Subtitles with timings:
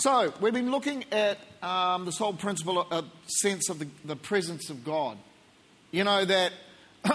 [0.00, 4.70] So, we've been looking at um, this whole principle, of, sense of the, the presence
[4.70, 5.18] of God.
[5.90, 6.52] You know, that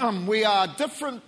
[0.01, 1.23] um, we are different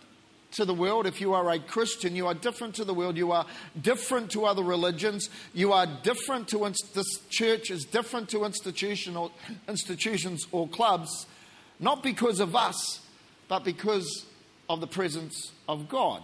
[0.55, 1.07] to the world.
[1.07, 3.15] If you are a Christian, you are different to the world.
[3.15, 3.45] You are
[3.81, 5.29] different to other religions.
[5.53, 9.31] You are different to this church is different to institutional
[9.69, 11.25] institutions or clubs,
[11.79, 12.99] not because of us,
[13.47, 14.25] but because
[14.67, 16.21] of the presence of God.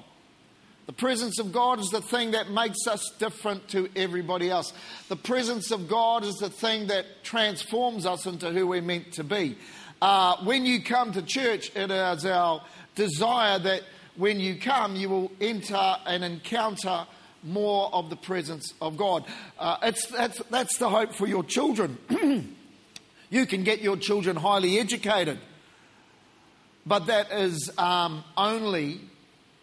[0.88, 4.74] The presence of God is the thing that makes us different to everybody else.
[5.10, 9.24] The presence of God is the thing that transforms us into who we're meant to
[9.24, 9.58] be.
[10.02, 12.64] Uh, when you come to church, it is our
[12.96, 13.84] desire that
[14.16, 17.06] when you come, you will enter and encounter
[17.44, 19.24] more of the presence of God.
[19.60, 21.98] Uh, it's, that's, that's the hope for your children.
[23.30, 25.40] you can get your children highly educated,
[26.86, 29.02] but that is um, only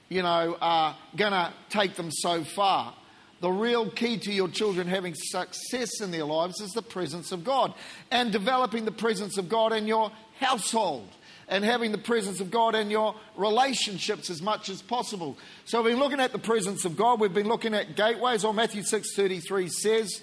[0.08, 2.94] you know, are going to take them so far.
[3.40, 7.44] The real key to your children having success in their lives is the presence of
[7.44, 7.72] God
[8.10, 11.08] and developing the presence of God in your household
[11.48, 15.38] and having the presence of God in your relationships as much as possible.
[15.64, 17.20] So we've been looking at the presence of God.
[17.20, 18.44] We've been looking at gateways.
[18.44, 20.20] Or Matthew 6.33 says,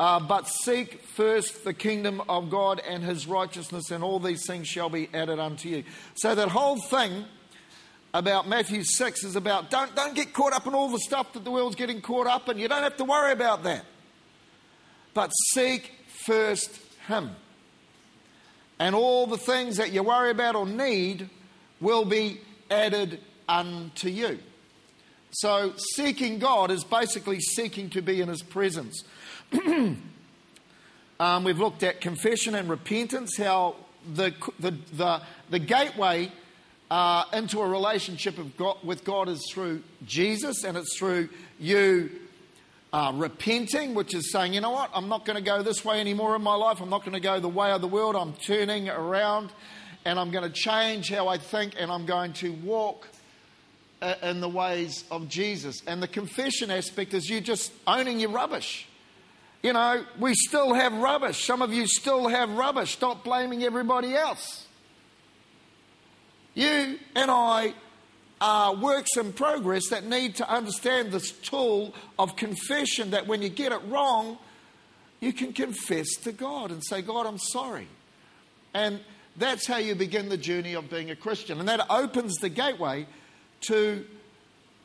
[0.00, 4.66] uh, But seek first the kingdom of God and his righteousness and all these things
[4.66, 5.84] shall be added unto you.
[6.14, 7.26] So that whole thing
[8.14, 11.44] about Matthew 6 is about don't, don't get caught up in all the stuff that
[11.44, 12.58] the world's getting caught up in.
[12.58, 13.84] You don't have to worry about that.
[15.14, 15.92] But seek
[16.26, 17.30] first Him.
[18.78, 21.28] And all the things that you worry about or need
[21.80, 24.38] will be added unto you.
[25.30, 29.04] So, seeking God is basically seeking to be in His presence.
[29.52, 33.76] um, we've looked at confession and repentance, how
[34.14, 35.20] the, the, the,
[35.50, 36.32] the gateway
[36.90, 42.10] uh, into a relationship God, with God is through Jesus, and it's through you
[42.92, 46.00] uh, repenting, which is saying, you know what, I'm not going to go this way
[46.00, 46.80] anymore in my life.
[46.80, 48.16] I'm not going to go the way of the world.
[48.16, 49.50] I'm turning around
[50.04, 53.08] and I'm going to change how I think and I'm going to walk
[54.00, 55.82] uh, in the ways of Jesus.
[55.86, 58.86] And the confession aspect is you just owning your rubbish.
[59.62, 61.44] You know, we still have rubbish.
[61.44, 62.92] Some of you still have rubbish.
[62.92, 64.67] Stop blaming everybody else.
[66.58, 67.72] You and I
[68.40, 73.48] are works in progress that need to understand this tool of confession that when you
[73.48, 74.38] get it wrong,
[75.20, 77.86] you can confess to God and say, God, I'm sorry.
[78.74, 78.98] And
[79.36, 81.60] that's how you begin the journey of being a Christian.
[81.60, 83.06] And that opens the gateway
[83.68, 84.04] to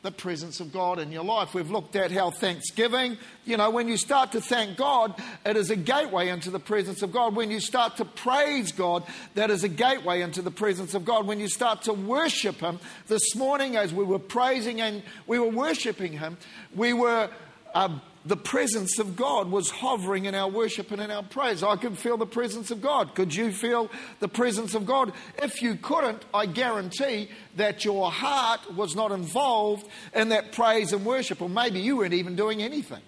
[0.04, 1.54] the presence of God in your life.
[1.54, 3.16] We've looked at how thanksgiving,
[3.46, 7.00] you know, when you start to thank God, it is a gateway into the presence
[7.00, 7.34] of God.
[7.34, 9.02] When you start to praise God,
[9.34, 11.26] that is a gateway into the presence of God.
[11.26, 15.48] When you start to worship Him, this morning as we were praising and we were
[15.48, 16.36] worshiping Him,
[16.76, 17.30] we were.
[17.74, 21.62] Uh, the presence of God was hovering in our worship and in our praise.
[21.62, 23.14] I could feel the presence of God.
[23.14, 23.90] Could you feel
[24.20, 25.12] the presence of God?
[25.42, 31.04] If you couldn't, I guarantee that your heart was not involved in that praise and
[31.04, 33.02] worship, or maybe you weren't even doing anything.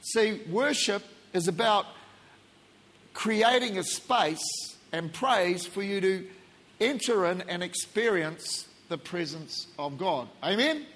[0.00, 1.86] See, worship is about
[3.14, 6.26] creating a space and praise for you to
[6.80, 10.28] enter in and experience the presence of God.
[10.42, 10.86] Amen?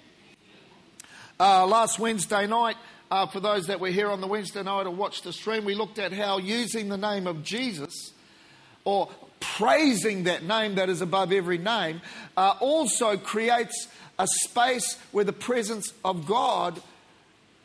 [1.39, 2.77] Uh, last Wednesday night,
[3.13, 5.75] uh, for those that were here on the Wednesday night or watched the stream, we
[5.75, 7.93] looked at how using the name of Jesus
[8.85, 12.01] or praising that name that is above every name
[12.39, 13.87] uh, also creates
[14.19, 16.81] a space where the presence of God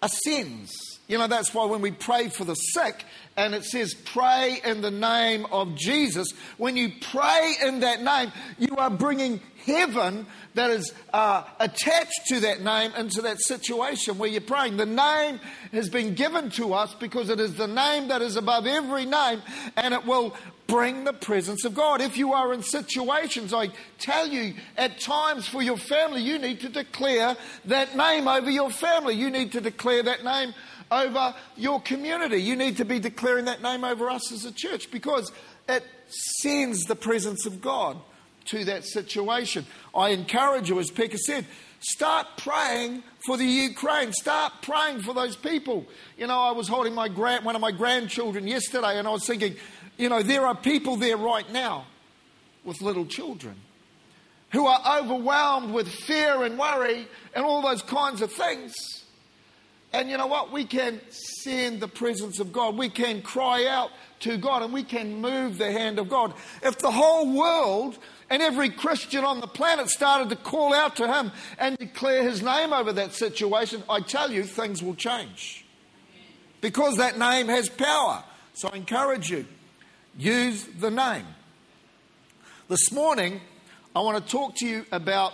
[0.01, 0.96] ascends.
[1.07, 3.05] You know, that's why when we pray for the sick
[3.37, 8.33] and it says pray in the name of Jesus, when you pray in that name,
[8.59, 10.25] you are bringing heaven
[10.55, 14.75] that is uh, attached to that name into that situation where you're praying.
[14.75, 15.39] The name
[15.71, 19.41] has been given to us because it is the name that is above every name
[19.77, 20.35] and it will
[20.67, 22.01] bring the presence of God.
[22.01, 23.69] If you are in situations, I
[23.99, 28.69] tell you, at times for your family, you need to declare that name over your
[28.69, 29.15] family.
[29.15, 30.53] You need to declare that name
[30.91, 32.37] over your community.
[32.37, 35.31] You need to be declaring that name over us as a church because
[35.67, 35.83] it
[36.41, 37.97] sends the presence of God
[38.45, 39.65] to that situation.
[39.93, 41.45] I encourage you, as Pekka said,
[41.79, 44.13] start praying for the Ukraine.
[44.13, 45.85] Start praying for those people.
[46.17, 49.25] You know, I was holding my grand, one of my grandchildren yesterday, and I was
[49.25, 49.55] thinking,
[49.97, 51.85] you know, there are people there right now
[52.63, 53.55] with little children
[54.51, 58.73] who are overwhelmed with fear and worry and all those kinds of things.
[59.97, 60.51] And you know what?
[60.51, 62.77] We can send the presence of God.
[62.77, 63.89] We can cry out
[64.19, 66.35] to God and we can move the hand of God.
[66.61, 67.97] If the whole world
[68.29, 72.43] and every Christian on the planet started to call out to Him and declare His
[72.43, 75.65] name over that situation, I tell you, things will change
[76.61, 78.23] because that name has power.
[78.53, 79.47] So I encourage you,
[80.15, 81.25] use the name.
[82.67, 83.41] This morning,
[83.95, 85.33] I want to talk to you about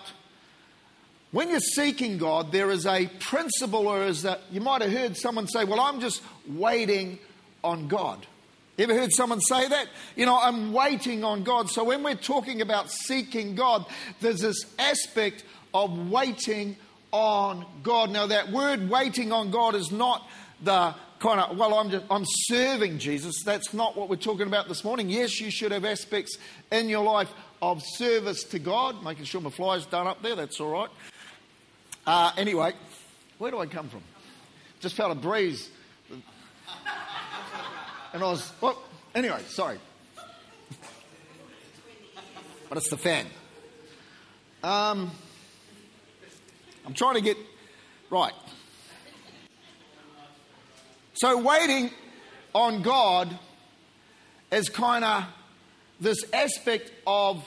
[1.34, 5.18] when you're seeking God, there is a principle, or is that you might have heard
[5.18, 7.18] someone say, Well, I'm just waiting
[7.64, 8.26] on God.
[8.78, 9.88] You ever heard someone say that?
[10.16, 11.72] You know, I'm waiting on God.
[11.72, 13.86] So when we're talking about seeking God,
[14.22, 15.44] there's this aspect
[15.74, 16.78] of waiting
[17.12, 18.12] on God.
[18.12, 20.28] Now, that word waiting on God is not
[20.64, 23.44] the kind of, well, I'm, just, I'm serving Jesus.
[23.44, 25.10] That's not what we're talking about this morning.
[25.10, 26.38] Yes, you should have aspects
[26.72, 27.30] in your life
[27.60, 30.90] of service to God, making sure my fly's done up there, that's all right.
[32.06, 32.74] Uh, anyway,
[33.38, 34.02] where do I come from?
[34.82, 35.70] Just felt a breeze.
[38.14, 38.82] And I was, well,
[39.16, 39.80] anyway, sorry.
[42.68, 43.26] But it's the fan.
[44.64, 45.12] Um,
[46.86, 47.38] I'm trying to get
[48.10, 48.34] right.
[51.14, 51.90] So, waiting
[52.54, 53.38] on God
[54.52, 55.24] is kind of
[56.00, 57.44] this aspect of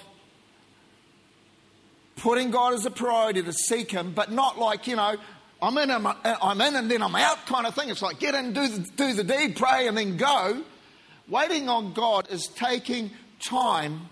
[2.16, 5.16] putting God as a priority to seek Him, but not like, you know,
[5.62, 7.88] I'm in, I'm, I'm in and then I'm out kind of thing.
[7.88, 10.62] It's like get in, do the, do the deed, pray, and then go.
[11.28, 13.10] Waiting on God is taking
[13.40, 14.08] time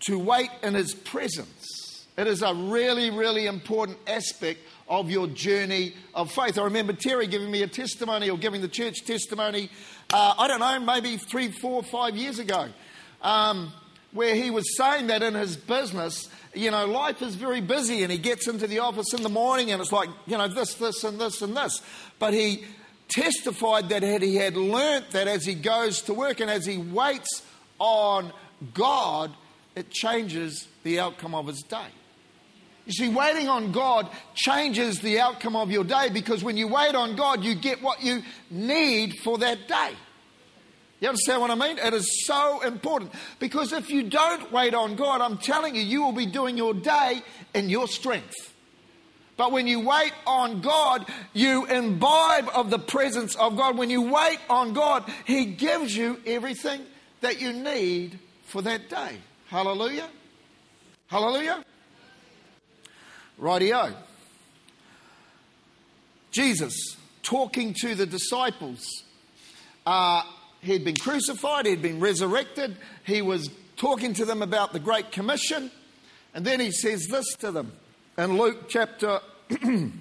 [0.00, 2.06] to wait in His presence.
[2.16, 6.58] It is a really, really important aspect of your journey of faith.
[6.58, 9.70] I remember Terry giving me a testimony or giving the church testimony,
[10.12, 12.68] uh, I don't know, maybe three, four, five years ago,
[13.22, 13.72] um,
[14.12, 18.10] where he was saying that in his business, you know, life is very busy and
[18.10, 21.04] he gets into the office in the morning and it's like, you know, this, this,
[21.04, 21.82] and this, and this.
[22.18, 22.64] But he
[23.08, 27.42] testified that he had learnt that as he goes to work and as he waits
[27.78, 28.32] on
[28.74, 29.32] God,
[29.76, 31.86] it changes the outcome of his day.
[32.86, 36.94] You see, waiting on God changes the outcome of your day because when you wait
[36.94, 39.92] on God, you get what you need for that day.
[41.00, 41.78] You understand what I mean?
[41.78, 46.02] It is so important because if you don't wait on God, I'm telling you, you
[46.02, 47.22] will be doing your day
[47.54, 48.34] in your strength.
[49.36, 53.78] But when you wait on God, you imbibe of the presence of God.
[53.78, 56.80] When you wait on God, He gives you everything
[57.20, 59.18] that you need for that day.
[59.46, 60.08] Hallelujah.
[61.06, 61.64] Hallelujah.
[63.40, 63.94] Rightio.
[66.32, 69.04] Jesus talking to the disciples.
[69.86, 70.22] Uh,
[70.60, 75.70] He'd been crucified, he'd been resurrected, he was talking to them about the Great Commission,
[76.34, 77.72] and then he says this to them
[78.16, 79.20] in Luke chapter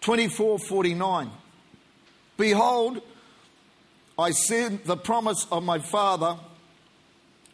[0.00, 1.30] 24 49.
[2.36, 3.02] Behold,
[4.18, 6.36] I send the promise of my Father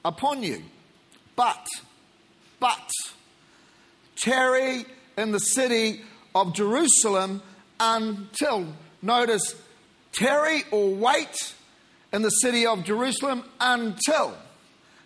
[0.05, 0.62] upon you,
[1.34, 1.67] but,
[2.58, 2.90] but,
[4.17, 4.87] tarry
[5.19, 6.00] in the city
[6.34, 7.43] of Jerusalem
[7.78, 9.55] until, notice,
[10.12, 11.55] tarry or wait
[12.12, 14.37] in the city of Jerusalem until.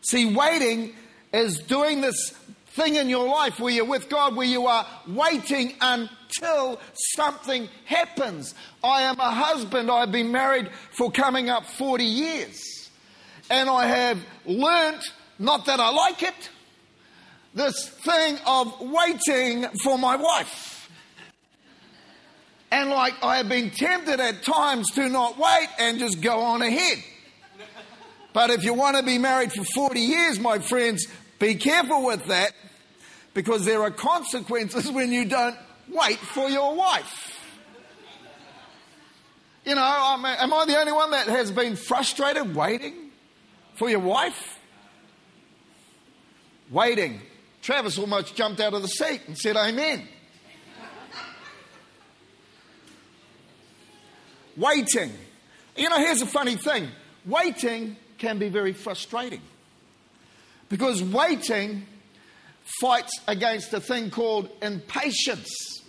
[0.03, 0.95] See, waiting
[1.33, 2.33] is doing this
[2.69, 6.81] thing in your life where you're with God, where you are waiting until
[7.15, 8.55] something happens.
[8.83, 12.89] I am a husband, I've been married for coming up 40 years.
[13.51, 15.03] And I have learnt,
[15.39, 16.51] not that I like it,
[17.55, 20.70] this thing of waiting for my wife.
[22.71, 26.63] And like I have been tempted at times to not wait and just go on
[26.63, 27.03] ahead.
[28.33, 31.07] But if you want to be married for 40 years, my friends,
[31.39, 32.53] be careful with that
[33.35, 35.57] because there are consequences when you don't
[35.89, 37.39] wait for your wife.
[39.65, 43.11] You know, am I the only one that has been frustrated waiting
[43.75, 44.59] for your wife?
[46.71, 47.21] Waiting.
[47.63, 50.09] Travis almost jumped out of the seat and said, Amen.
[54.57, 55.13] Waiting.
[55.77, 56.89] You know, here's a funny thing
[57.27, 59.41] waiting can be very frustrating
[60.69, 61.87] because waiting
[62.81, 65.83] fights against a thing called impatience.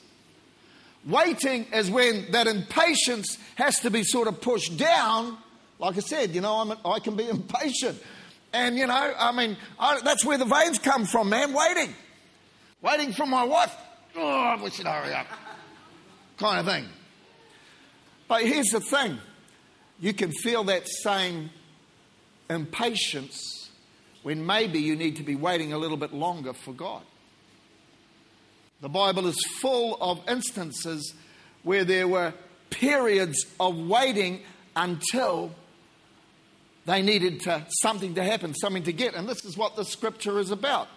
[1.05, 5.37] Waiting is when that impatience has to be sort of pushed down.
[5.79, 8.01] Like I said, you know, I'm, i can be impatient.
[8.53, 11.95] And, you know, I mean, I, that's where the veins come from, man, waiting.
[12.81, 13.75] Waiting for my wife.
[14.15, 15.27] Oh, I wish you'd hurry up.
[16.37, 16.85] Kind of thing.
[18.31, 19.19] But here's the thing
[19.99, 21.49] you can feel that same
[22.49, 23.69] impatience
[24.23, 27.01] when maybe you need to be waiting a little bit longer for God.
[28.79, 31.13] The Bible is full of instances
[31.63, 32.33] where there were
[32.69, 34.43] periods of waiting
[34.77, 35.53] until
[36.85, 39.13] they needed to, something to happen, something to get.
[39.13, 40.87] And this is what the scripture is about.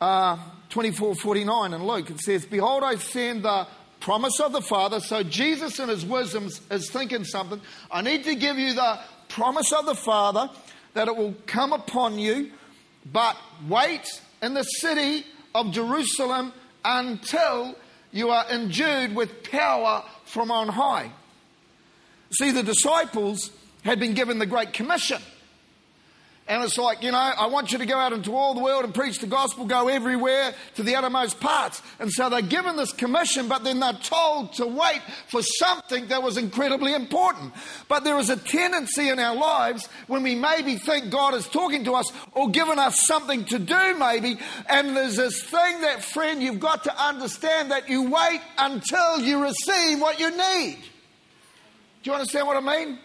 [0.00, 0.38] Uh,
[0.70, 3.66] 24 49 in Luke, it says, Behold, I send the
[4.04, 5.00] promise of the Father.
[5.00, 7.58] So Jesus, in his wisdom, is thinking something.
[7.90, 8.98] I need to give you the
[9.30, 10.50] promise of the Father
[10.92, 12.50] that it will come upon you,
[13.10, 13.34] but
[13.66, 14.06] wait
[14.42, 16.52] in the city of Jerusalem
[16.84, 17.74] until
[18.12, 21.10] you are endued with power from on high.
[22.38, 23.52] See, the disciples
[23.84, 25.22] had been given the Great Commission.
[26.46, 28.84] And it's like, you know, I want you to go out into all the world
[28.84, 31.80] and preach the gospel, go everywhere to the uttermost parts.
[31.98, 36.22] And so they're given this commission, but then they're told to wait for something that
[36.22, 37.54] was incredibly important.
[37.88, 41.84] But there is a tendency in our lives when we maybe think God is talking
[41.84, 44.38] to us or giving us something to do, maybe.
[44.68, 49.42] And there's this thing that, friend, you've got to understand that you wait until you
[49.42, 50.76] receive what you need.
[52.02, 52.98] Do you understand what I mean?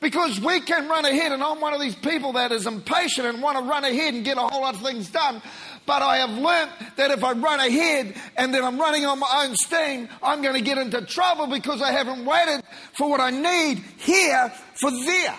[0.00, 3.42] Because we can run ahead, and I'm one of these people that is impatient and
[3.42, 5.42] want to run ahead and get a whole lot of things done.
[5.84, 9.44] But I have learnt that if I run ahead and then I'm running on my
[9.44, 12.62] own steam, I'm going to get into trouble because I haven't waited
[12.96, 15.36] for what I need here for there.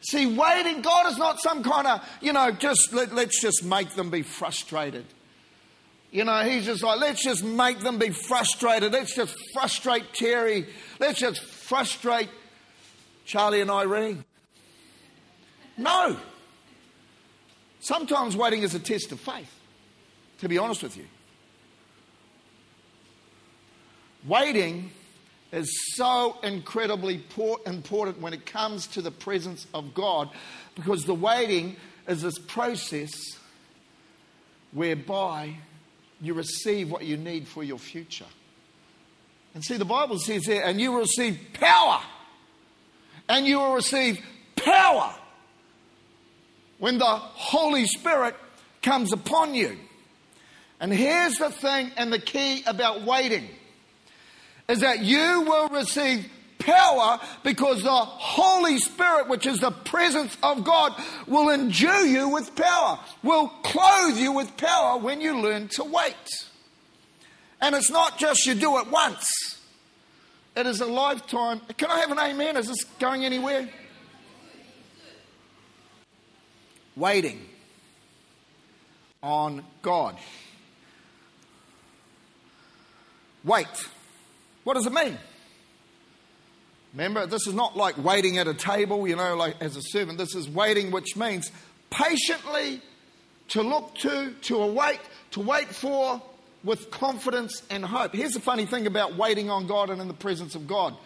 [0.00, 3.90] See, waiting, God is not some kind of, you know, just let, let's just make
[3.94, 5.06] them be frustrated.
[6.12, 8.92] You know, he's just like, let's just make them be frustrated.
[8.92, 10.66] Let's just frustrate Terry.
[11.00, 12.28] Let's just frustrate
[13.24, 14.24] Charlie and Irene.
[15.76, 16.16] No.
[17.80, 19.52] Sometimes waiting is a test of faith,
[20.38, 21.06] to be honest with you.
[24.26, 24.90] Waiting
[25.52, 27.22] is so incredibly
[27.66, 30.30] important when it comes to the presence of God
[30.74, 31.76] because the waiting
[32.08, 33.12] is this process
[34.72, 35.54] whereby
[36.20, 38.24] you receive what you need for your future.
[39.54, 42.00] And see, the Bible says there, and you receive power
[43.28, 44.20] and you will receive
[44.56, 45.14] power
[46.78, 48.36] when the Holy Spirit
[48.82, 49.76] comes upon you.
[50.80, 53.48] And here's the thing and the key about waiting
[54.68, 56.28] is that you will receive
[56.58, 60.92] power because the Holy Spirit, which is the presence of God,
[61.26, 66.14] will endue you with power, will clothe you with power when you learn to wait.
[67.60, 69.53] And it's not just you do it once.
[70.56, 71.60] It is a lifetime.
[71.76, 72.56] Can I have an amen?
[72.56, 73.68] Is this going anywhere?
[76.96, 77.44] Waiting
[79.22, 80.16] on God.
[83.42, 83.66] Wait.
[84.62, 85.18] What does it mean?
[86.92, 90.18] Remember, this is not like waiting at a table, you know, like as a servant.
[90.18, 91.50] This is waiting, which means
[91.90, 92.80] patiently
[93.48, 95.00] to look to, to await,
[95.32, 96.22] to wait for,
[96.64, 98.14] with confidence and hope.
[98.14, 100.96] Here's the funny thing about waiting on God and in the presence of God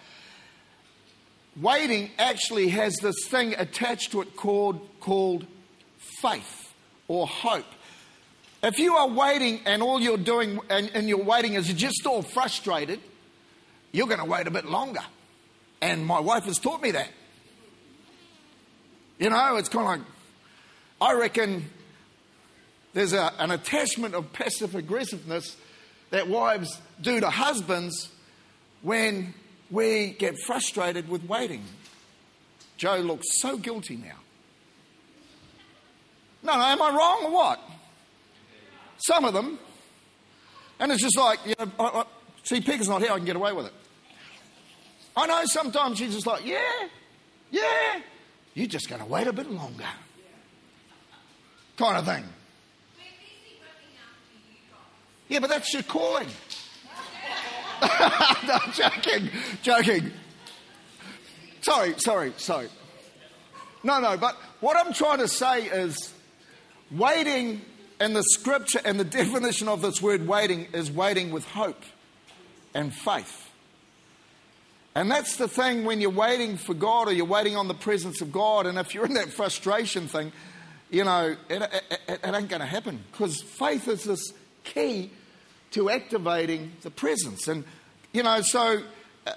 [1.60, 5.46] waiting actually has this thing attached to it called, called
[6.20, 6.72] faith
[7.08, 7.66] or hope.
[8.62, 12.06] If you are waiting and all you're doing and, and you're waiting is you're just
[12.06, 13.00] all frustrated,
[13.92, 15.02] you're going to wait a bit longer.
[15.80, 17.08] And my wife has taught me that.
[19.18, 20.08] You know, it's kind of like,
[21.00, 21.70] I reckon
[22.94, 25.56] there's a, an attachment of passive aggressiveness
[26.10, 28.10] that wives do to husbands
[28.82, 29.34] when
[29.70, 31.64] we get frustrated with waiting.
[32.76, 34.16] Joe looks so guilty now.
[36.42, 37.60] No, no, am I wrong or what?
[38.98, 39.58] Some of them.
[40.80, 42.04] And it's just like, you know, I, I,
[42.44, 43.72] see, Peggy's not here, I can get away with it.
[45.16, 46.88] I know sometimes she's just like, yeah,
[47.50, 48.00] yeah,
[48.54, 49.84] you're just going to wait a bit longer.
[51.76, 52.24] Kind of thing.
[55.28, 56.28] Yeah, but that's your calling.
[58.46, 59.30] no, joking,
[59.62, 60.10] joking.
[61.60, 62.68] Sorry, sorry, sorry.
[63.82, 66.12] No, no, but what I'm trying to say is
[66.90, 67.60] waiting
[68.00, 71.82] and the scripture and the definition of this word waiting is waiting with hope
[72.74, 73.48] and faith.
[74.94, 78.20] And that's the thing when you're waiting for God or you're waiting on the presence
[78.20, 80.32] of God, and if you're in that frustration thing,
[80.90, 84.32] you know, it, it, it, it ain't going to happen because faith is this
[84.74, 85.10] key
[85.72, 87.48] to activating the presence.
[87.48, 87.64] And,
[88.12, 88.82] you know, so
[89.26, 89.32] uh,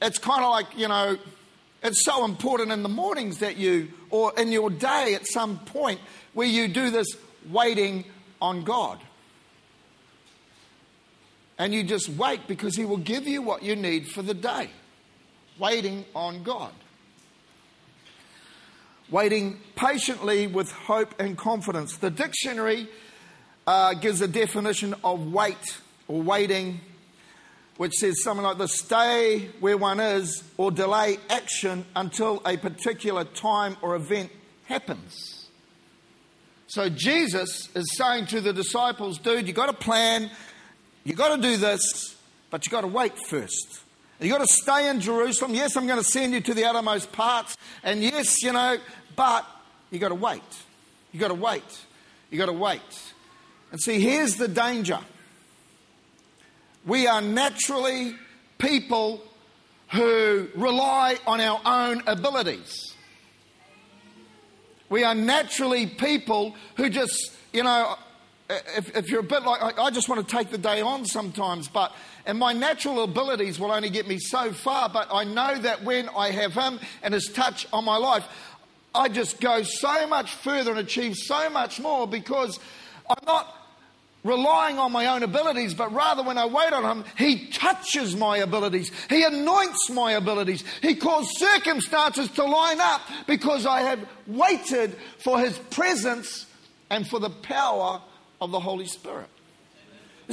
[0.00, 1.18] it's kind of like, you know,
[1.82, 6.00] it's so important in the mornings that you, or in your day at some point,
[6.34, 7.06] where you do this
[7.48, 8.04] waiting
[8.40, 8.98] on God.
[11.58, 14.70] And you just wait because He will give you what you need for the day.
[15.58, 16.72] Waiting on God.
[19.10, 21.96] Waiting patiently with hope and confidence.
[21.96, 22.88] The dictionary
[23.68, 26.80] uh, gives a definition of wait or waiting,
[27.76, 33.24] which says something like this stay where one is or delay action until a particular
[33.24, 34.30] time or event
[34.64, 35.50] happens.
[36.68, 40.30] So Jesus is saying to the disciples, dude, you've got a plan,
[41.04, 42.16] you've got to do this,
[42.48, 43.80] but you've got to wait first.
[44.18, 45.54] You've got to stay in Jerusalem.
[45.54, 47.54] Yes, I'm going to send you to the uttermost parts.
[47.84, 48.78] And yes, you know,
[49.14, 49.46] but
[49.90, 50.42] you've got to wait.
[51.12, 51.84] You've got to wait.
[52.30, 52.80] You've got to wait.
[53.70, 54.98] And see, here's the danger.
[56.86, 58.14] We are naturally
[58.58, 59.22] people
[59.90, 62.94] who rely on our own abilities.
[64.88, 67.96] We are naturally people who just, you know,
[68.48, 71.68] if, if, you're a bit like, I just want to take the day on sometimes,
[71.68, 71.94] but,
[72.24, 76.08] and my natural abilities will only get me so far, but I know that when
[76.10, 78.26] I have Him and His touch on my life,
[78.94, 82.58] I just go so much further and achieve so much more because
[83.08, 83.54] I'm not
[84.24, 88.38] relying on my own abilities, but rather when I wait on Him, He touches my
[88.38, 88.90] abilities.
[89.08, 90.64] He anoints my abilities.
[90.82, 96.46] He caused circumstances to line up because I have waited for His presence
[96.90, 98.00] and for the power
[98.40, 99.28] of the Holy Spirit.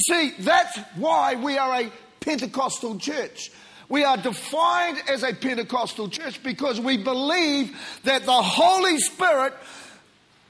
[0.10, 3.52] See, that's why we are a Pentecostal church.
[3.88, 9.54] We are defined as a Pentecostal church because we believe that the Holy Spirit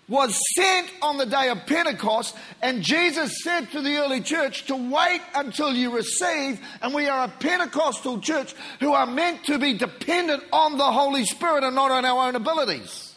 [0.07, 4.75] was sent on the day of Pentecost, and Jesus said to the early church to
[4.75, 6.59] wait until you receive.
[6.81, 11.25] And we are a Pentecostal church who are meant to be dependent on the Holy
[11.25, 13.15] Spirit and not on our own abilities.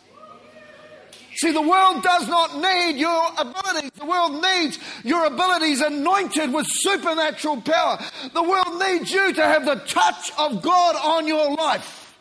[1.36, 3.92] See, the world does not need your abilities.
[3.92, 7.98] The world needs your abilities anointed with supernatural power.
[8.34, 12.18] The world needs you to have the touch of God on your life.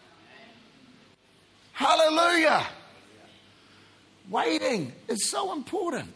[1.72, 2.68] Hallelujah.
[4.30, 6.16] Waiting is so important.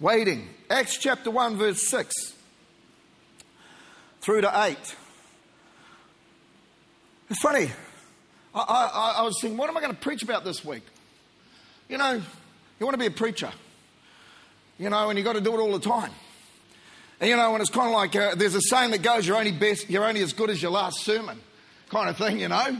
[0.00, 0.48] Waiting.
[0.68, 2.12] Acts chapter 1, verse 6
[4.20, 4.76] through to 8.
[7.30, 7.70] It's funny.
[8.54, 10.82] I, I, I was thinking, what am I going to preach about this week?
[11.88, 13.52] You know, you want to be a preacher,
[14.78, 16.10] you know, and you've got to do it all the time.
[17.20, 19.36] And you know, when it's kind of like uh, there's a saying that goes, "You're
[19.36, 21.40] only best, you're only as good as your last sermon,"
[21.88, 22.40] kind of thing.
[22.40, 22.76] You know,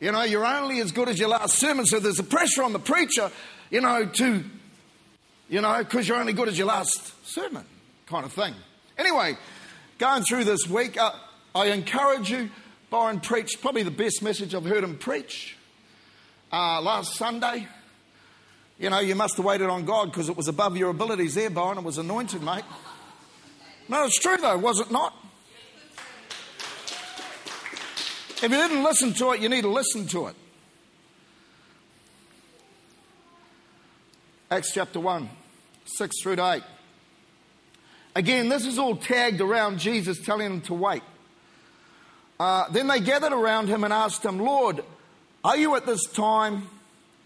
[0.00, 1.84] you know, you're only as good as your last sermon.
[1.86, 3.30] So there's a pressure on the preacher,
[3.70, 4.44] you know, to,
[5.48, 7.64] you know, because you're only good as your last sermon,
[8.06, 8.54] kind of thing.
[8.96, 9.36] Anyway,
[9.98, 11.12] going through this week, uh,
[11.54, 12.50] I encourage you.
[12.90, 15.56] Byron preached probably the best message I've heard him preach
[16.52, 17.66] uh, last Sunday.
[18.78, 21.50] You know, you must have waited on God because it was above your abilities there,
[21.50, 21.78] Byron.
[21.78, 22.64] It was anointed, mate.
[23.88, 25.14] No, it's true though, was it not?
[28.40, 30.36] If you didn't listen to it, you need to listen to it.
[34.50, 35.28] Acts chapter 1,
[35.84, 36.62] 6 through to 8.
[38.14, 41.02] Again, this is all tagged around Jesus telling them to wait.
[42.40, 44.82] Uh, then they gathered around him and asked him, Lord,
[45.44, 46.68] are you at this time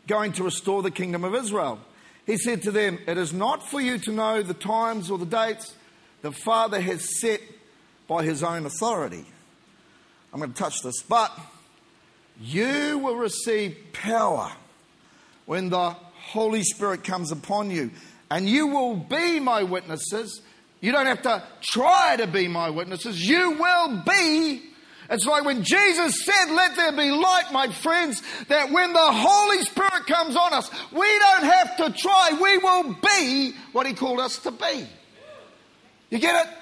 [0.07, 1.79] going to restore the kingdom of Israel.
[2.27, 5.27] He said to them, It is not for you to know the times or the
[5.27, 5.75] dates
[6.23, 7.41] the Father has set
[8.07, 9.25] by his own authority.
[10.33, 11.37] I'm going to touch this, but
[12.41, 14.53] you will receive power
[15.47, 17.91] when the Holy Spirit comes upon you,
[18.31, 20.41] and you will be my witnesses.
[20.81, 24.63] You don't have to try to be my witnesses, you will be
[25.13, 29.63] it's like when Jesus said, Let there be light, my friends, that when the Holy
[29.63, 32.39] Spirit comes on us, we don't have to try.
[32.41, 34.87] We will be what He called us to be.
[36.09, 36.53] You get it?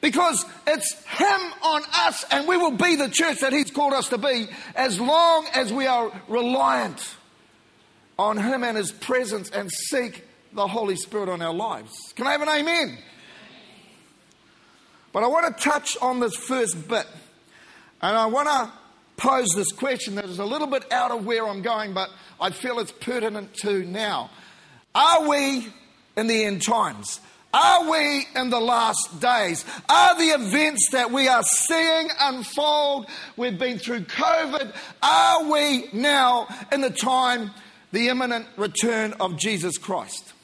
[0.00, 4.08] Because it's Him on us, and we will be the church that He's called us
[4.10, 7.16] to be as long as we are reliant
[8.18, 11.92] on Him and His presence and seek the Holy Spirit on our lives.
[12.14, 12.98] Can I have an amen?
[15.12, 17.06] But I want to touch on this first bit
[18.00, 18.72] and I want to
[19.16, 22.50] pose this question that is a little bit out of where I'm going, but I
[22.50, 24.30] feel it's pertinent to now.
[24.94, 25.66] Are we
[26.16, 27.20] in the end times?
[27.52, 29.64] Are we in the last days?
[29.88, 33.06] Are the events that we are seeing unfold?
[33.36, 34.74] We've been through COVID.
[35.02, 37.50] Are we now in the time,
[37.90, 40.34] the imminent return of Jesus Christ?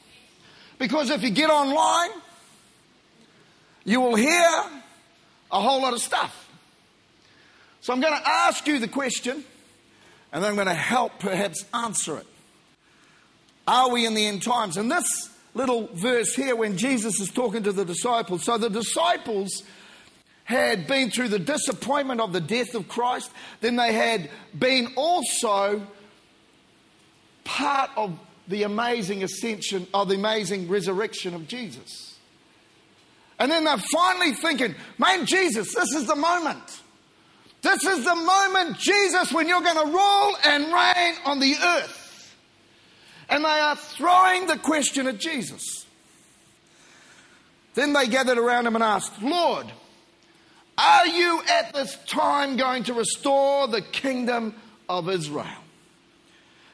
[0.79, 2.11] Because if you get online,
[3.85, 4.65] you will hear
[5.53, 6.49] a whole lot of stuff.
[7.83, 9.45] So I'm going to ask you the question,
[10.33, 12.27] and then I'm going to help perhaps answer it.
[13.69, 14.79] Are we in the end times?
[14.79, 19.63] And this little verse here, when Jesus is talking to the disciples, so the disciples
[20.45, 25.87] had been through the disappointment of the death of Christ, then they had been also
[27.45, 32.19] part of the amazing ascension, of the amazing resurrection of Jesus.
[33.39, 36.83] And then they're finally thinking, man, Jesus, this is the moment.
[37.63, 42.04] This is the moment, Jesus, when you're going to rule and reign on the earth.
[43.29, 45.87] And they are throwing the question at Jesus.
[47.75, 49.67] Then they gathered around him and asked, Lord,
[50.77, 54.55] are you at this time going to restore the kingdom
[54.89, 55.47] of Israel?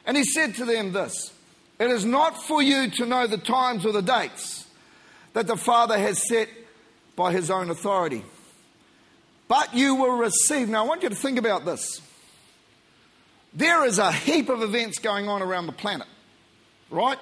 [0.06, 1.32] And he said to them this
[1.78, 4.66] It is not for you to know the times or the dates
[5.32, 6.48] that the Father has set
[7.16, 8.24] by his own authority,
[9.48, 10.68] but you will receive.
[10.68, 12.00] Now, I want you to think about this.
[13.52, 16.06] There is a heap of events going on around the planet,
[16.90, 17.18] right?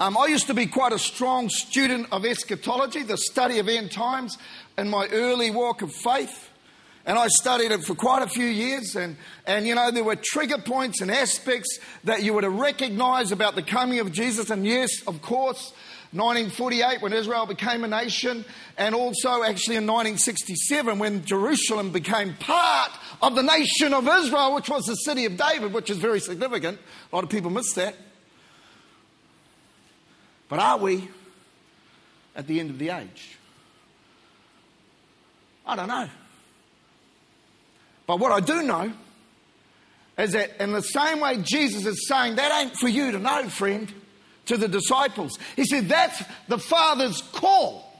[0.00, 3.92] Um, I used to be quite a strong student of eschatology, the study of end
[3.92, 4.38] times,
[4.76, 6.50] in my early walk of faith.
[7.06, 8.96] And I studied it for quite a few years.
[8.96, 13.30] And, and, you know, there were trigger points and aspects that you were to recognize
[13.30, 14.48] about the coming of Jesus.
[14.50, 15.72] And yes, of course,
[16.12, 18.44] 1948 when Israel became a nation,
[18.78, 24.68] and also actually in 1967 when Jerusalem became part of the nation of Israel, which
[24.68, 26.78] was the city of David, which is very significant.
[27.12, 27.96] A lot of people miss that.
[30.48, 31.08] But are we
[32.36, 33.36] at the end of the age?
[35.66, 36.08] I don't know.
[38.06, 38.92] But what I do know
[40.18, 43.48] is that in the same way Jesus is saying, that ain't for you to know,
[43.48, 43.92] friend,
[44.46, 45.38] to the disciples.
[45.56, 47.90] He said, that's the Father's call.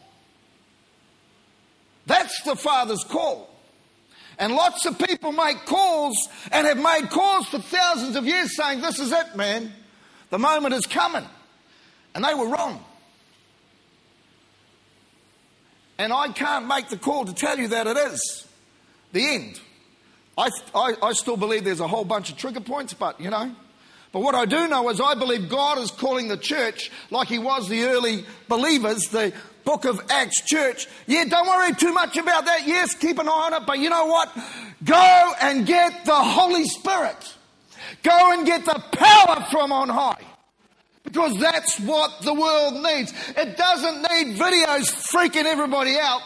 [2.06, 3.50] That's the Father's call.
[4.38, 6.16] And lots of people make calls
[6.50, 9.72] and have made calls for thousands of years saying, This is it, man.
[10.30, 11.24] The moment is coming.
[12.14, 12.84] And they were wrong.
[15.98, 18.46] And I can't make the call to tell you that it is
[19.12, 19.60] the end.
[20.36, 23.54] I, I, I, still believe there's a whole bunch of trigger points, but you know.
[24.12, 27.38] But what I do know is I believe God is calling the church like He
[27.38, 29.32] was the early believers, the
[29.64, 30.86] book of Acts church.
[31.06, 32.66] Yeah, don't worry too much about that.
[32.66, 34.36] Yes, keep an eye on it, but you know what?
[34.84, 37.34] Go and get the Holy Spirit.
[38.02, 40.24] Go and get the power from on high.
[41.04, 43.12] Because that's what the world needs.
[43.36, 46.22] It doesn't need videos freaking everybody out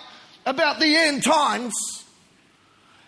[0.46, 1.74] about the end times.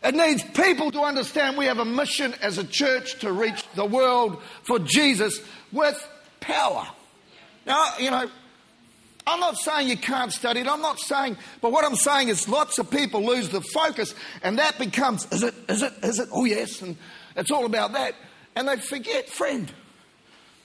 [0.02, 3.84] It needs people to understand we have a mission as a church to reach the
[3.84, 5.40] world for Jesus
[5.72, 6.08] with
[6.40, 6.86] power.
[7.66, 8.28] Now, you know,
[9.26, 10.68] I'm not saying you can't study it.
[10.68, 14.58] I'm not saying, but what I'm saying is lots of people lose the focus and
[14.58, 16.28] that becomes, is it, is it, is it?
[16.32, 16.80] Oh, yes.
[16.80, 16.96] And
[17.36, 18.14] it's all about that.
[18.56, 19.70] And they forget, friend,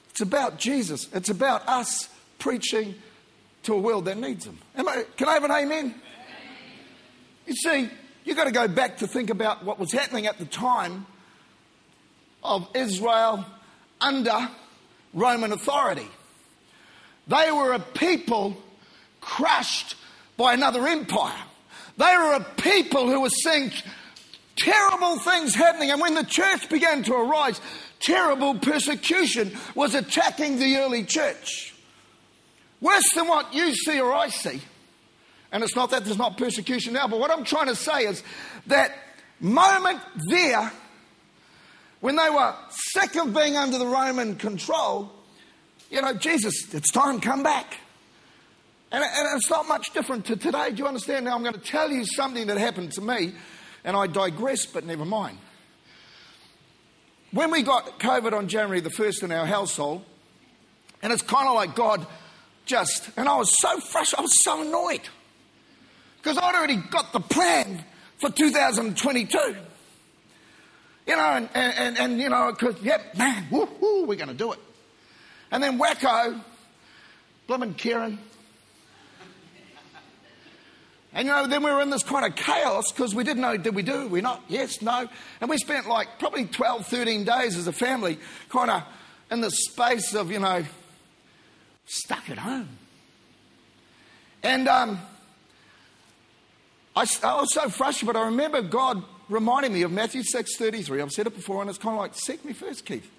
[0.09, 1.09] it's about Jesus.
[1.13, 2.95] It's about us preaching
[3.63, 4.57] to a world that needs Him.
[4.77, 5.95] I, can I have an amen?
[7.45, 7.89] You see,
[8.25, 11.05] you've got to go back to think about what was happening at the time
[12.43, 13.45] of Israel
[14.01, 14.49] under
[15.13, 16.07] Roman authority.
[17.27, 18.57] They were a people
[19.21, 19.95] crushed
[20.37, 21.41] by another empire.
[21.97, 23.71] They were a people who were seeing
[24.55, 25.91] terrible things happening.
[25.91, 27.59] And when the church began to arise,
[27.99, 31.73] terrible persecution was attacking the early church.
[32.81, 34.61] Worse than what you see or I see.
[35.51, 38.23] And it's not that there's not persecution now, but what I'm trying to say is
[38.67, 38.91] that
[39.39, 40.71] moment there,
[42.01, 45.11] when they were sick of being under the Roman control,
[45.89, 47.77] you know, Jesus, it's time, to come back.
[48.91, 50.71] And, and it's not much different to today.
[50.71, 51.25] Do you understand?
[51.25, 53.33] Now, I'm going to tell you something that happened to me,
[53.83, 55.37] and I digress, but never mind.
[57.31, 60.03] When we got COVID on January the 1st in our household,
[61.01, 62.05] and it's kind of like God
[62.65, 65.09] just, and I was so frustrated, I was so annoyed.
[66.25, 67.85] Because I'd already got the plan
[68.17, 69.55] for 2022.
[71.05, 74.33] You know, and, and, and you know, because, yep, man, woo, woo, we're going to
[74.33, 74.59] do it.
[75.51, 76.41] And then wacko,
[77.45, 78.17] blooming Kieran,
[81.13, 83.55] and you know, then we were in this kind of chaos because we didn't know,
[83.55, 84.07] did we do?
[84.07, 84.43] We not?
[84.47, 85.07] Yes, no.
[85.41, 88.17] And we spent like probably 12, 13 days as a family
[88.49, 88.83] kind of
[89.29, 90.65] in the space of, you know,
[91.85, 92.69] stuck at home.
[94.41, 94.99] And um,
[96.95, 101.01] I, I, was so frustrated, but I remember God reminding me of Matthew 6.33.
[101.01, 103.09] I've said it before, and it's kind of like, seek me first, Keith.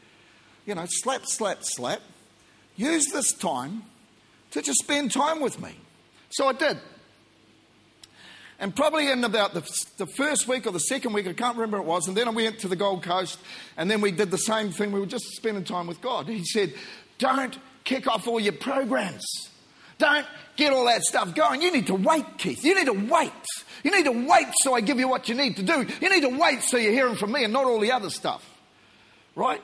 [0.65, 2.01] You know, slap, slap, slap.
[2.77, 3.83] Use this time
[4.53, 5.75] to just spend time with me.
[6.31, 6.79] So I did.
[8.59, 11.77] And probably in about the, the, first week or the second week, I can't remember
[11.77, 13.39] it was, and then I went to the Gold Coast,
[13.77, 14.93] and then we did the same thing.
[14.93, 16.27] We were just spending time with God.
[16.27, 16.73] He said,
[17.19, 19.27] Don't kick off all your programs.
[19.99, 21.63] Don't get all that stuff going.
[21.63, 22.65] You need to wait, Keith.
[22.65, 23.33] You need to wait.
[23.87, 25.87] You need to wait so I give you what you need to do.
[26.01, 28.45] You need to wait so you're hearing from me and not all the other stuff.
[29.37, 29.63] Right?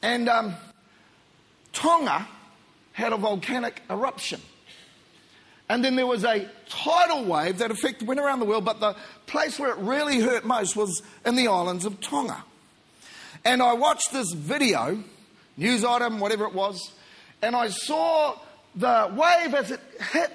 [0.00, 0.54] And um,
[1.74, 2.26] Tonga
[2.92, 4.40] had a volcanic eruption.
[5.68, 8.96] And then there was a tidal wave that affected, went around the world, but the
[9.26, 12.44] place where it really hurt most was in the islands of Tonga.
[13.44, 15.04] And I watched this video,
[15.58, 16.92] news item, whatever it was,
[17.42, 18.38] and I saw
[18.74, 19.80] the wave as it
[20.12, 20.32] hit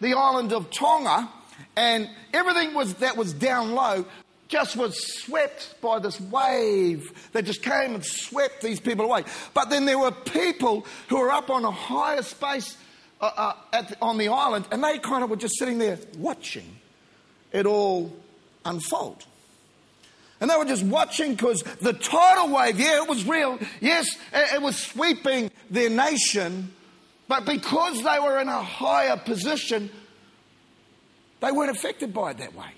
[0.00, 1.28] the island of Tonga,
[1.76, 4.04] and everything was that was down low
[4.48, 9.22] just was swept by this wave that just came and swept these people away.
[9.52, 12.76] But then there were people who were up on a higher space
[13.20, 16.76] uh, uh, the, on the island, and they kind of were just sitting there watching
[17.52, 18.12] it all
[18.64, 19.24] unfold.
[20.40, 23.58] And they were just watching because the tidal wave, yeah, it was real.
[23.80, 26.72] Yes, it, it was sweeping their nation.
[27.26, 29.90] But because they were in a higher position,
[31.40, 32.70] they weren't affected by it that way.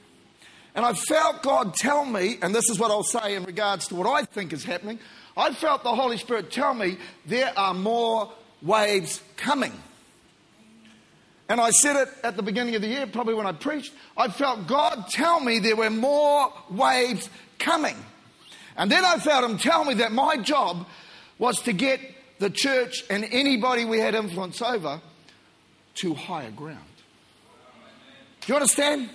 [0.75, 3.97] And I felt God tell me, and this is what I'll say in regards to
[3.97, 4.99] what I think is happening.
[5.37, 6.97] I felt the Holy Spirit tell me
[7.27, 9.73] there are more waves coming.
[11.49, 13.93] And I said it at the beginning of the year, probably when I preached.
[14.17, 17.97] I felt God tell me there were more waves coming.
[18.77, 20.87] And then I felt Him tell me that my job
[21.39, 22.01] was to get
[22.39, 25.01] the church and anybody we had influence over
[25.97, 26.90] to higher ground.
[28.51, 29.11] You understand?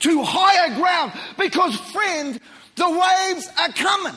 [0.00, 1.14] To higher ground.
[1.38, 2.38] Because, friend,
[2.76, 4.14] the waves are coming.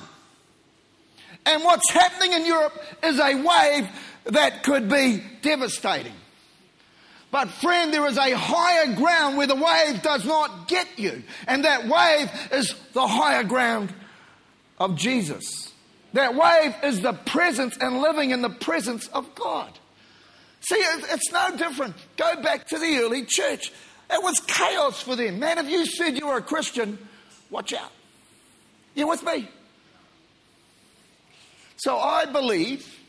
[1.45, 3.87] And what's happening in Europe is a wave
[4.25, 6.11] that could be devastating.
[7.31, 11.23] But, friend, there is a higher ground where the wave does not get you.
[11.47, 13.93] And that wave is the higher ground
[14.77, 15.71] of Jesus.
[16.11, 19.79] That wave is the presence and living in the presence of God.
[20.59, 21.95] See, it's no different.
[22.17, 23.71] Go back to the early church.
[24.12, 25.39] It was chaos for them.
[25.39, 26.97] Man, if you said you were a Christian,
[27.50, 27.91] watch out.
[28.93, 29.47] You with me?
[31.78, 33.00] So I believe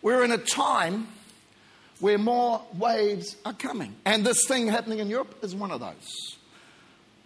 [0.00, 1.08] we're in a time
[1.98, 3.94] where more waves are coming.
[4.04, 6.38] And this thing happening in Europe is one of those.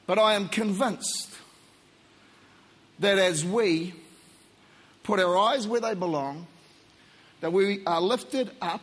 [0.07, 1.31] But I am convinced
[2.99, 3.95] that as we
[5.03, 6.47] put our eyes where they belong,
[7.41, 8.83] that we are lifted up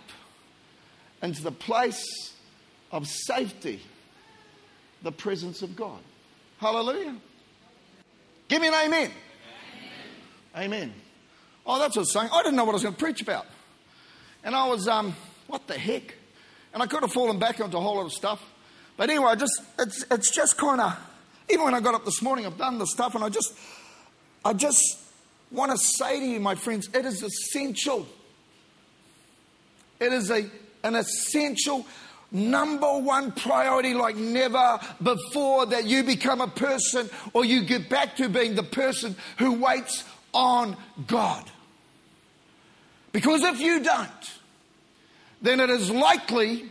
[1.22, 2.31] into the place
[2.92, 3.82] of safety,
[5.02, 6.00] the presence of God.
[6.60, 7.16] Hallelujah.
[8.48, 9.12] Give me an amen.
[10.56, 10.74] Amen.
[10.74, 10.94] amen.
[11.66, 12.30] Oh, that's what I was saying.
[12.34, 13.46] I didn't know what I was going to preach about.
[14.44, 15.16] And I was, um,
[15.48, 16.16] what the heck?
[16.74, 18.44] And I could have fallen back onto a whole lot of stuff.
[18.98, 20.98] But anyway, I just it's it's just kind of
[21.50, 23.58] even when I got up this morning, I've done the stuff, and I just
[24.46, 25.00] I just
[25.50, 28.08] want to say to you, my friends, it is essential.
[30.00, 30.50] It is a
[30.84, 31.86] an essential
[32.32, 38.16] number one priority like never before that you become a person or you get back
[38.16, 41.50] to being the person who waits on God.
[43.12, 44.40] Because if you don't,
[45.42, 46.70] then it is likely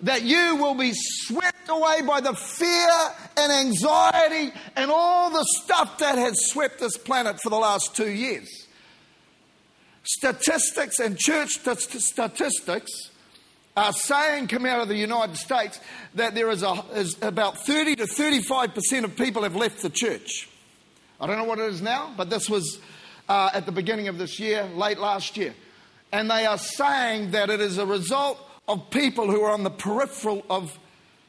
[0.00, 2.90] that you will be swept away by the fear
[3.36, 8.10] and anxiety and all the stuff that has swept this planet for the last two
[8.10, 8.48] years.
[10.04, 13.07] Statistics and church statistics
[13.78, 15.80] are saying, come out of the United States,
[16.14, 20.48] that there is, a, is about 30 to 35% of people have left the church.
[21.20, 22.78] I don't know what it is now, but this was
[23.28, 25.54] uh, at the beginning of this year, late last year.
[26.12, 29.70] And they are saying that it is a result of people who are on the
[29.70, 30.78] peripheral of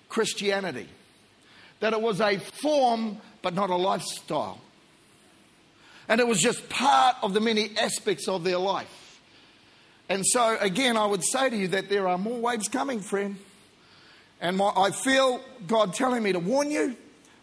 [0.08, 0.88] Christianity.
[1.80, 4.60] That it was a form, but not a lifestyle.
[6.08, 8.99] And it was just part of the many aspects of their life.
[10.10, 13.38] And so, again, I would say to you that there are more waves coming, friend.
[14.41, 16.98] And my, I feel God telling me to warn you,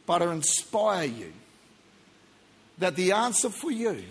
[0.04, 1.32] but to inspire you
[2.78, 4.02] that the answer for you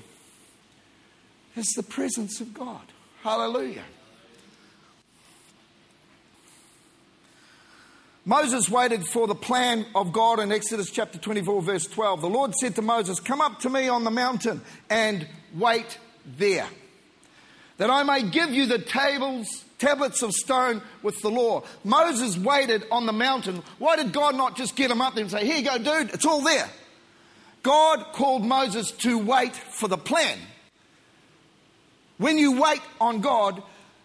[1.55, 2.81] is the presence of God.
[3.21, 3.83] Hallelujah.
[8.27, 12.21] Moses waited for the plan of God in Exodus chapter 24, verse 12.
[12.21, 16.67] The Lord said to Moses, Come up to me on the mountain and wait there,
[17.77, 21.63] that I may give you the tables, tablets of stone with the law.
[21.83, 23.61] Moses waited on the mountain.
[23.79, 26.13] Why did God not just get him up there and say, Here you go, dude,
[26.13, 26.69] it's all there?
[27.63, 30.37] God called Moses to wait for the plan.
[32.17, 33.61] When you wait on God,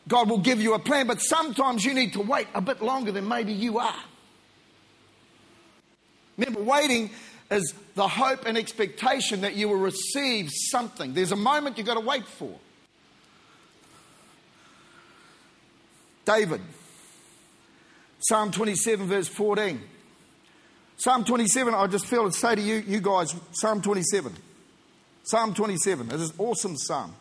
[0.08, 3.12] God will give you a plan, but sometimes you need to wait a bit longer
[3.12, 4.02] than maybe you are.
[6.36, 7.10] Remember, waiting
[7.50, 11.12] is the hope and expectation that you will receive something.
[11.12, 12.58] There's a moment you've got to wait for.
[16.30, 16.60] David,
[18.20, 19.80] Psalm 27, verse 14.
[20.96, 24.32] Psalm 27, I just feel to say to you, you guys, Psalm 27.
[25.24, 26.06] Psalm 27.
[26.08, 27.16] It is an awesome psalm.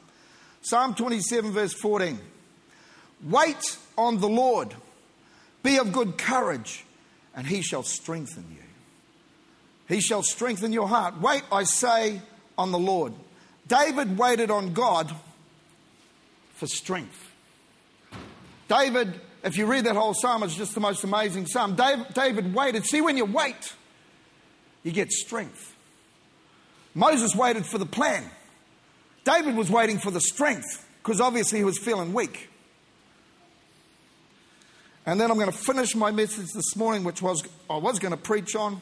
[0.61, 2.19] Psalm 27, verse 14.
[3.23, 4.75] Wait on the Lord,
[5.63, 6.85] be of good courage,
[7.35, 8.63] and he shall strengthen you.
[9.87, 11.19] He shall strengthen your heart.
[11.19, 12.21] Wait, I say,
[12.59, 13.13] on the Lord.
[13.67, 15.11] David waited on God
[16.53, 17.28] for strength.
[18.69, 21.75] David, if you read that whole psalm, it's just the most amazing psalm.
[21.75, 22.85] David, David waited.
[22.85, 23.73] See, when you wait,
[24.83, 25.75] you get strength.
[26.93, 28.23] Moses waited for the plan.
[29.25, 32.49] David was waiting for the strength because obviously he was feeling weak.
[35.05, 38.11] And then I'm going to finish my message this morning, which was I was going
[38.11, 38.81] to preach on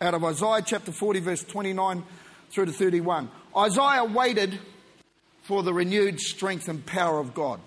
[0.00, 2.04] out of Isaiah chapter 40, verse 29
[2.50, 3.28] through to 31.
[3.56, 4.58] Isaiah waited
[5.42, 7.60] for the renewed strength and power of God.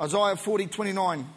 [0.00, 1.28] Isaiah 40, 29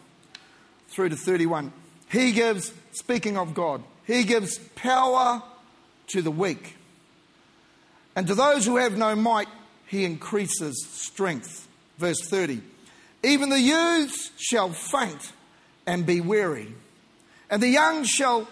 [0.88, 1.72] through to 31.
[2.10, 5.42] He gives, speaking of God, He gives power
[6.08, 6.76] to the weak.
[8.16, 9.48] And to those who have no might,
[9.86, 11.68] He increases strength.
[11.98, 12.62] Verse 30.
[13.22, 15.32] Even the youths shall faint
[15.86, 16.72] and be weary,
[17.50, 18.46] and the young shall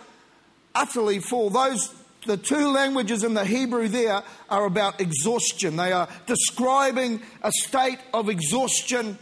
[0.75, 1.51] utterly fall.
[1.51, 1.95] Those
[2.27, 5.77] the two languages in the Hebrew there are about exhaustion.
[5.77, 9.17] They are describing a state of exhaustion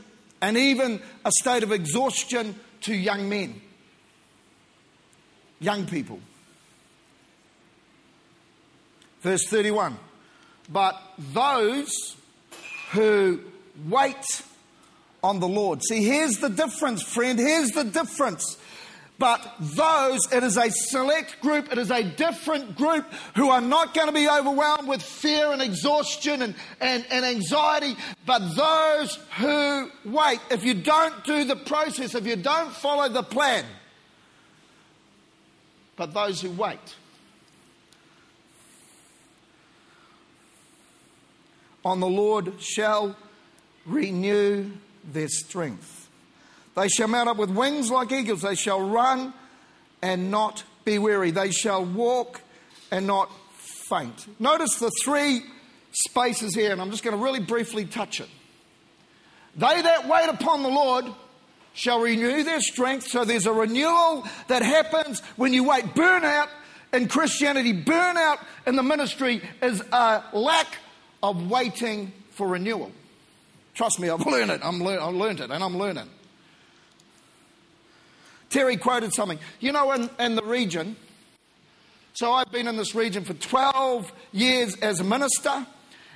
[0.44, 3.62] and even a state of exhaustion to young men,
[5.58, 6.20] young people.
[9.22, 9.96] Verse 31
[10.68, 11.00] But
[11.32, 12.16] those
[12.90, 13.40] who
[13.88, 14.42] wait
[15.22, 15.82] on the Lord.
[15.82, 17.38] See, here's the difference, friend.
[17.38, 18.58] Here's the difference.
[19.16, 23.94] But those, it is a select group, it is a different group who are not
[23.94, 27.96] going to be overwhelmed with fear and exhaustion and, and, and anxiety.
[28.26, 33.22] But those who wait, if you don't do the process, if you don't follow the
[33.22, 33.64] plan,
[35.96, 36.96] but those who wait.
[41.84, 43.14] On the Lord shall
[43.86, 44.70] renew
[45.04, 46.03] their strength.
[46.76, 48.42] They shall mount up with wings like eagles.
[48.42, 49.32] They shall run
[50.02, 51.30] and not be weary.
[51.30, 52.40] They shall walk
[52.90, 53.30] and not
[53.88, 54.40] faint.
[54.40, 55.42] Notice the three
[55.92, 58.28] spaces here, and I'm just going to really briefly touch it.
[59.56, 61.06] They that wait upon the Lord
[61.74, 63.06] shall renew their strength.
[63.06, 65.84] So there's a renewal that happens when you wait.
[65.94, 66.48] Burnout
[66.92, 70.66] in Christianity, burnout in the ministry is a lack
[71.22, 72.90] of waiting for renewal.
[73.74, 74.60] Trust me, I've learned it.
[74.64, 76.08] I'm lear- I've learned it, and I'm learning.
[78.54, 79.40] Terry quoted something.
[79.58, 80.94] You know, in, in the region,
[82.12, 85.66] so I've been in this region for 12 years as a minister,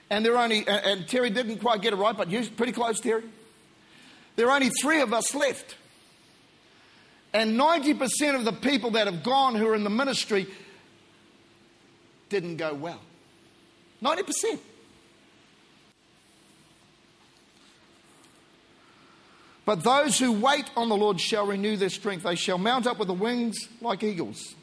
[0.08, 2.70] and there are only, and, and Terry didn't quite get it right, but you pretty
[2.70, 3.24] close, Terry.
[4.36, 5.74] There are only three of us left.
[7.32, 10.46] And 90% of the people that have gone who are in the ministry
[12.28, 13.00] didn't go well.
[14.00, 14.60] 90%.
[19.68, 22.22] But those who wait on the Lord shall renew their strength.
[22.22, 24.54] They shall mount up with the wings like eagles.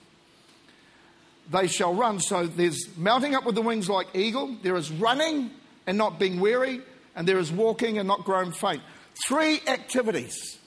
[1.51, 2.19] They shall run.
[2.19, 5.51] So there's mounting up with the wings like eagle, there is running
[5.85, 6.81] and not being weary,
[7.15, 8.81] and there is walking and not growing faint.
[9.27, 10.57] Three activities,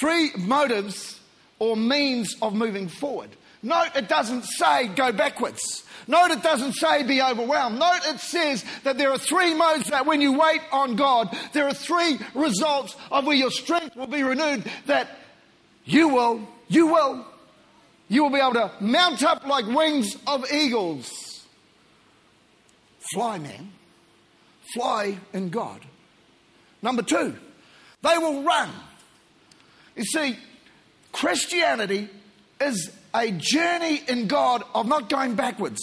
[0.00, 1.20] three motives
[1.60, 3.30] or means of moving forward.
[3.62, 5.84] Note it doesn't say go backwards.
[6.06, 7.78] Note it doesn't say be overwhelmed.
[7.78, 11.66] Note it says that there are three modes that when you wait on God, there
[11.66, 15.08] are three results of where your strength will be renewed that
[15.84, 17.26] you will, you will,
[18.08, 21.10] you will be able to mount up like wings of eagles.
[23.12, 23.72] Fly, man.
[24.74, 25.80] Fly in God.
[26.82, 27.36] Number two,
[28.02, 28.70] they will run.
[29.96, 30.36] You see,
[31.12, 32.08] Christianity
[32.60, 35.80] is a journey in God of not going backwards,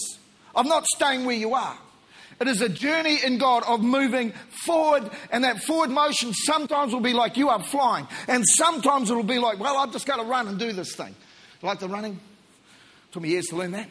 [0.54, 1.78] of not staying where you are.
[2.40, 4.34] It is a journey in God of moving
[4.66, 9.16] forward, and that forward motion sometimes will be like you are flying, and sometimes it
[9.16, 11.16] will be like, well, I've just got to run and do this thing.
[11.62, 13.88] Like the running, it took me years to learn that.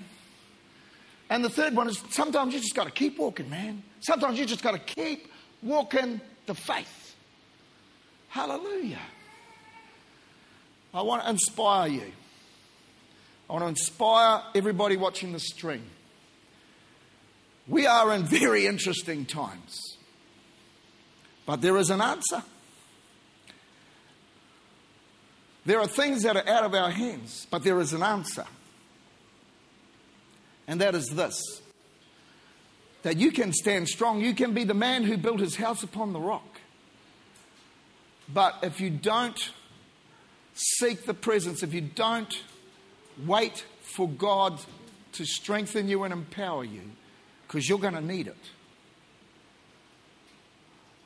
[1.31, 3.83] And the third one is sometimes you just got to keep walking, man.
[4.01, 7.17] Sometimes you just got to keep walking the faith.
[8.29, 8.99] Hallelujah.
[10.93, 12.13] I want to inspire you.
[13.55, 15.85] I want to inspire everybody watching the stream.
[17.69, 19.97] We are in very interesting times,
[21.47, 22.43] but there is an answer.
[25.65, 28.45] There are things that are out of our hands, but there is an answer.
[30.67, 31.41] And that is this
[33.05, 34.21] that you can stand strong.
[34.21, 36.59] You can be the man who built his house upon the rock.
[38.29, 39.39] But if you don't
[40.55, 42.35] seek the presence, if you don't
[43.27, 44.61] Wait for God
[45.13, 46.83] to strengthen you and empower you
[47.47, 48.37] because you're going to need it.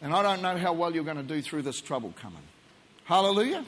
[0.00, 2.42] And I don't know how well you're going to do through this trouble coming.
[3.04, 3.64] Hallelujah.